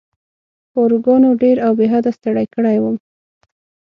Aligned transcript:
پاروګانو 0.73 1.29
ډېر 1.41 1.57
او 1.65 1.71
بې 1.79 1.85
حده 1.93 2.11
ستړی 2.17 2.45
کړی 2.55 2.77
وم. 2.79 2.95